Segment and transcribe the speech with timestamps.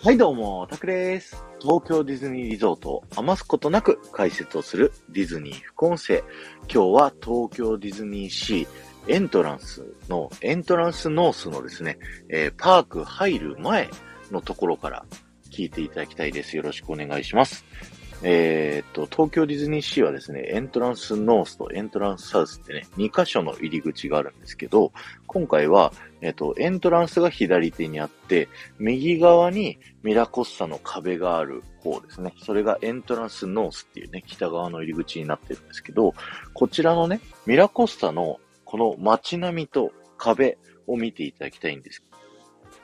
[0.00, 1.44] はいどうも、タクです。
[1.60, 6.22] 東京ディズニーリゾートを余すことなく解説をするディズニー副音声。
[6.72, 11.98] 今日は東京ディズニーシーエントランスの、エントランスノースのですね、
[12.28, 13.90] えー、パーク入る前
[14.30, 15.04] のところから
[15.50, 16.56] 聞いていただきたいです。
[16.56, 17.64] よろしくお願いします。
[18.22, 24.92] えー、っと、東京ディズニーシーはですね、エントランスノースとエントランスサウスってね、2箇所の入り口があるんですけど、
[25.26, 28.48] 今回は、えっと、エントランスが左手にあって、
[28.78, 32.34] 右側にミラコスタの壁がある方ですね。
[32.42, 36.14] それがエントランスノースっていうね、北側の入り口になってるんですけど、
[36.54, 42.02] こちらのね、ミラコスタのこの街並みと壁を見ていただきたいんです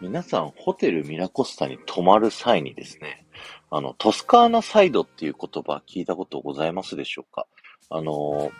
[0.00, 3.26] 皆さん、ホテルミラコスタに泊まる際にですね、
[3.70, 7.46] あの、トスカーナサイドっていう言葉聞いたことございますでしょうか？
[7.88, 8.50] あの、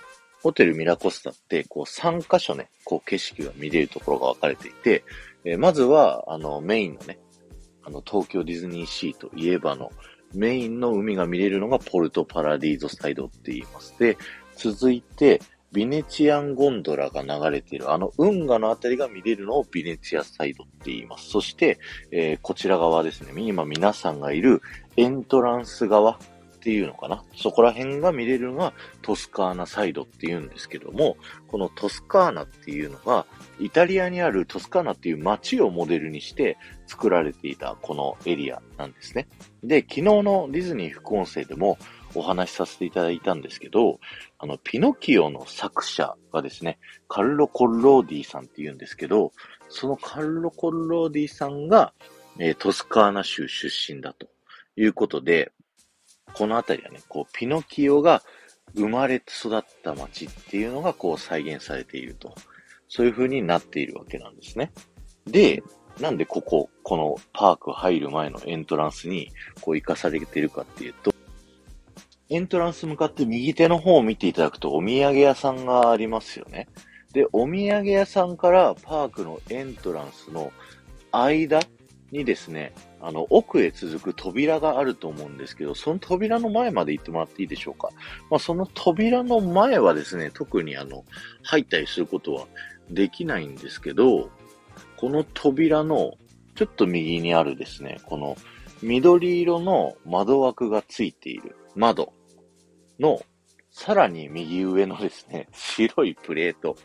[0.43, 5.05] ホテルミラコスタって、こう3箇所ね、こう景色が見れるところが分かれていて、
[5.45, 7.19] えー、まずは、あの、メインのね、
[7.83, 9.91] あの、東京ディズニーシーといえばの、
[10.33, 13.99] メインの海が見れるのがポルトパラディーゾサイドって言います。
[13.99, 14.17] で、
[14.57, 15.41] 続いて、
[15.73, 21.31] ヴィネチアンゴンドラが流れている、あの運河のあたりが見れるのをヴィネチアサイドって言います。
[21.31, 21.79] そして、
[22.11, 24.63] えー、こちら側ですね、今皆さんがいる
[24.97, 26.19] エントランス側
[26.61, 27.25] っていうのかな？
[27.35, 31.17] そこら辺が見れるのがトスカーナサイドって言うんですけども、
[31.49, 33.27] このトスカーナっていうのが、
[33.59, 39.27] イタリアにあるトスカーナっていう街をモデルにして作られていたこのエリアなんですね。
[39.65, 41.79] で、昨日のディズニー副音声でも、
[42.17, 44.01] お話しさせていただいたんですけど、
[44.41, 49.33] あの、ピノキオの作者がですね、カルロ・コッローディさんって言うんですけど、
[49.69, 51.93] そのカルロ・コッローディさんが、
[52.41, 54.27] えー、トスカーナ州出身だと
[54.77, 55.53] いうことで、
[56.35, 58.23] このあたりはね、こう、ピノキオが
[58.75, 62.35] 生まれて育った街っていうのがこう再現されていると。
[62.91, 64.73] そういう風になっているわけなんですね。
[65.25, 65.63] で、
[66.01, 71.15] なんでここ、このパーク入る前のエントランスにこう生かされているかっていうと、
[72.29, 76.69] エントランス向かって右手の方を見ていただくとお土産屋さんがありますよね。
[77.13, 80.53] で、お土産屋さんからパークのエントランスの
[81.13, 81.61] 間
[82.11, 87.89] にですね、あの、奥へ続く扉があると思うんですけど、その扉の前まで行ってもらっていいでしょうか？
[88.31, 91.05] まあ、その扉の前はですね、特にあの、
[91.43, 92.47] 入ったりすることは
[92.91, 94.31] できないんですけど、
[94.97, 96.15] この扉の
[96.55, 98.37] ちょっと右にあるですね、この
[98.83, 102.13] 緑色の窓枠がついている窓
[102.99, 103.21] の、
[103.71, 106.77] さらに右上のですね、白いプレート、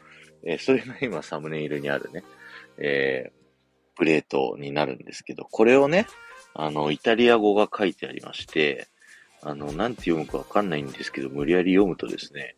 [0.45, 2.23] えー、それが今サムネイルにあるね、
[2.77, 3.31] え、
[3.95, 6.07] プレートになるんですけど、これをね、
[6.53, 8.87] あの、イタリア語が書いてありまして、
[9.41, 12.55] あの、なんて読むかわかんないんですけど、無理やり読むとですね、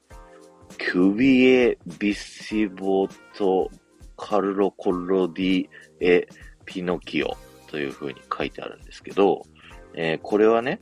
[0.77, 3.71] キュビエ・ビッシボト・
[4.15, 6.27] カルロ・コロディ・エ・
[6.65, 7.37] ピノキオ
[7.67, 9.43] という風に書いてあるんですけど、
[9.95, 10.79] えー、これはね、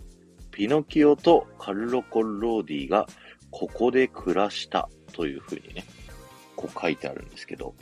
[0.51, 3.07] ピノキオとカルロ・コロディが
[3.51, 5.85] ここで暮らしたというふうにね、
[6.55, 7.73] こう書いてあるんですけど、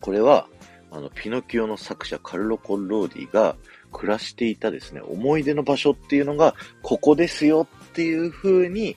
[0.00, 0.48] これは、
[0.90, 3.56] あの、ピノキオの作者カルロ・コンローディが
[3.92, 8.96] 暮らしていたですね、思い出の場所っていうのが、ここですよっていう風に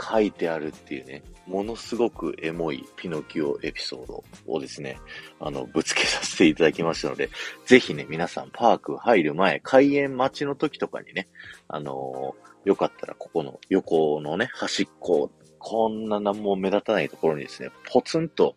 [0.00, 4.98] 書いてあるっていうね、ものすごくエモいピノキオエピソードをですね、
[5.40, 7.30] あの、ぶつけさせていただきましたので、
[7.66, 11.28] ぜひね、皆さんパーク入る前、開園待ちの時とかにね、
[11.68, 18.56] あのーよかったらここの横のね、端っこ、こんな何も目立たないところにですね、ポツンと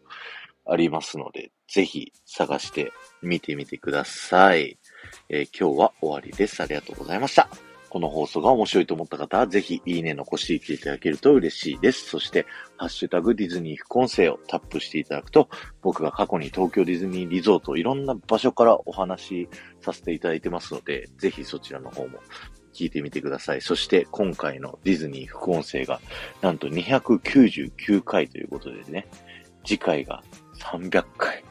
[0.65, 4.77] ありますので、ぜひ探してみてみてください。
[5.27, 6.61] えー、今日は終わりです。
[6.61, 7.49] ありがとうございました。
[7.89, 12.07] この放送が面白いと思った方は、ぜひいいね残していっていただけると嬉しいです。
[12.07, 12.45] そして、
[12.77, 15.49] ハッシュタグディズニー副音声をタップしていただくと、
[15.81, 19.49] 僕が過去に東京ディズニーリゾートいろんな場所からお話し
[19.81, 22.19] させていただいてますので、ぜひそちらの方も
[22.71, 23.61] 聞いてみてください。
[23.61, 25.99] そして今回のディズニー副音声が
[26.41, 29.07] なんと299回ということでね、
[29.65, 30.23] 次回が
[30.59, 31.43] 300回。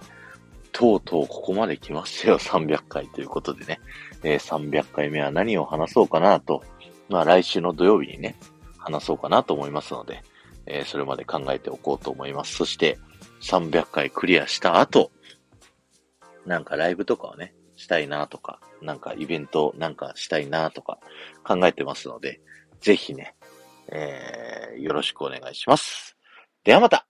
[0.82, 3.80] とうとうここまで来ましたよ、 300回ということでね。
[4.24, 6.64] えー、300回目は何を話そうかなと、
[7.08, 8.34] まあ来週の土曜日にね、
[8.78, 10.24] 話そうかなと思いますので、
[10.66, 12.56] えー、それまで考えておこうと思います。
[12.56, 12.98] そして、
[13.42, 15.12] 300回クリアした後、
[16.46, 20.98] なんかライブとかをね、したいなとか、なんかイベントなんかしたいなとか
[21.44, 22.40] 考えてますので、
[22.80, 23.36] ぜひね、
[23.86, 26.16] えー、よろしくお願いします。
[26.64, 27.06] ではまた